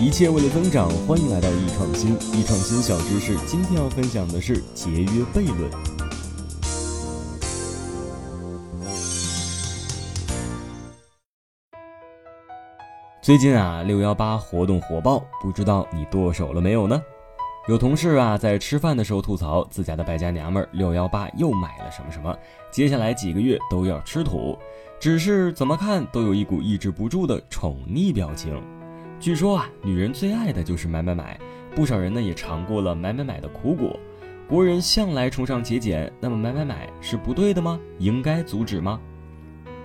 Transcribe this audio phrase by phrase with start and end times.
[0.00, 2.14] 一切为了增长，欢迎来到易创新。
[2.32, 5.68] 易创新小知识，今天要分享的是节约悖论。
[13.20, 17.02] 最近啊，六幺八活动火爆，不知道你剁手了没有呢？
[17.66, 22.32] 有同事啊，在吃饭的时候吐槽自家的败家娘们儿六幺八又买了什么什么，
[22.70, 24.56] 接下来几个月都要吃土，
[25.00, 28.62] 只是怎么看都有一股抑制不住的宠溺表情。
[29.20, 31.38] 据说啊，女人最爱的就是买买买，
[31.74, 33.98] 不少人呢也尝过了买买买的苦果。
[34.48, 37.80] 国人向来崇尚节俭，那么买买买是不对的吗？
[37.98, 39.00] 应该阻止吗？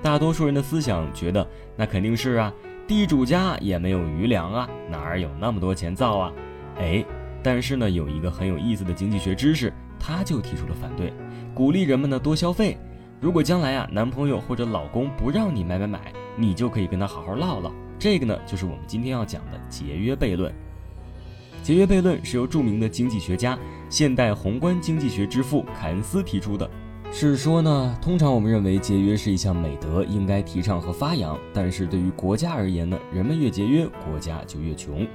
[0.04, 2.54] 大多数人的思想觉得，那肯定是啊，
[2.88, 6.34] 地主家也没有余粮啊，哪儿有那么多钱造啊？
[6.78, 7.04] 哎。
[7.46, 11.12] 但是呢，有一个很有意思的经济学知识，他就提出了反对，
[11.54, 12.78] 鼓励人们呢多消费。
[13.20, 17.70] 如果将来啊，男朋友或者老公不让你买买买，你就可以跟他好好唠唠。
[18.04, 20.54] 这个呢，就是我们今天要讲的节约悖论。
[21.64, 23.58] 节约悖论是由著名的经济学家、
[23.90, 26.70] 现代宏观经济学之父凯恩斯提出的，
[27.14, 31.40] 是说呢，通常我们认为节约是一项美德，应该提倡和发扬。
[31.54, 35.08] 但是对于国家而言呢，人们越节约，国家就越穷。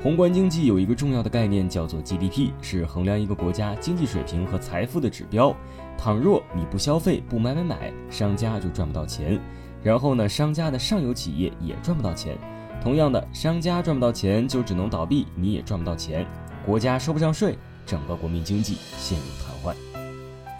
[0.00, 5.54] 宏观经济有一个重要的概念叫做 GDP，是衡量一个国家经济水平和财富的指标。
[5.98, 9.38] 倘若你不消费、不买买买，商家就赚不到钱。
[9.82, 12.36] 然后呢，商家的上游企业也赚不到钱。
[12.82, 16.26] 同样的，商家赚不到钱，就只能倒闭，你也赚不到钱。
[16.64, 19.76] 国家收不上税，整个国民经济陷入瘫痪。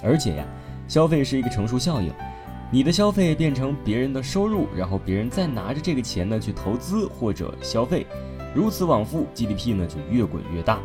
[0.02, 0.44] 而且呀，
[0.88, 2.12] 消费是一个乘数效应，
[2.70, 8.06] 你的消费变成别人的收入，然后别人再拿着这个钱呢去投资或者消费。
[8.54, 10.78] 如此往复，GDP 呢就越滚越大。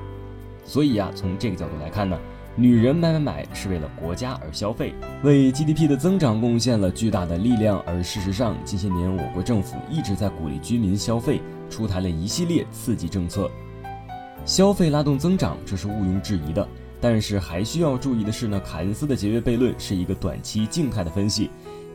[0.64, 2.18] 所以呀，从这个角度来看呢，
[2.60, 4.92] 女人买买买是为了国家而消费，
[5.22, 7.80] 为 GDP 的增长贡献了巨大的力量。
[7.86, 13.48] 而事实上，近些年我国政府一直在鼓励居民消费，出台了一系列刺激政策，
[14.44, 16.68] 消费拉动增长，这是毋庸置疑的。
[17.00, 21.52] 但是还需要注意的是呢，凯恩斯的节约悖论是一个短期静态的分析。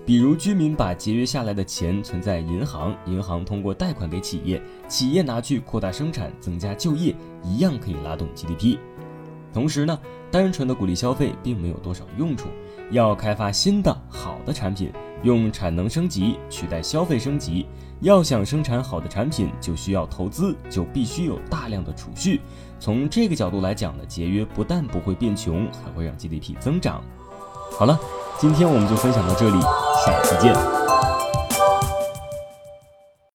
[0.07, 8.79] 比如，居民把节约下来的钱存在银行，银行通过贷款给企业，企业拿去扩大生产、增加就业，一样可以拉动 GDP。
[9.53, 9.99] 同时呢，
[10.31, 12.49] 单纯的鼓励消费并没有多少用处，
[12.91, 14.93] 要开发新的好的产品，
[15.23, 17.67] 用产能升级取代消费升级。
[18.01, 22.41] 要想生产好的产品，就需要投资，就必须有大量的储蓄。
[22.81, 27.03] 从这个角度来讲呢，节约不但不会变穷，还会让 GDP 增长。
[27.71, 27.99] 好了。
[28.41, 30.82] 今天我们就分享到这里，下期见。